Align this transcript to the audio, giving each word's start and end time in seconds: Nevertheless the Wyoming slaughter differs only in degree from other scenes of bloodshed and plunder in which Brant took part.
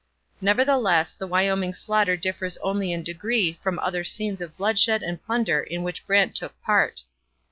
Nevertheless 0.41 1.13
the 1.13 1.27
Wyoming 1.27 1.75
slaughter 1.75 2.17
differs 2.17 2.57
only 2.63 2.91
in 2.91 3.03
degree 3.03 3.59
from 3.61 3.77
other 3.77 4.03
scenes 4.03 4.41
of 4.41 4.57
bloodshed 4.57 5.03
and 5.03 5.23
plunder 5.23 5.61
in 5.61 5.83
which 5.83 6.07
Brant 6.07 6.35
took 6.35 6.59
part. 6.63 7.03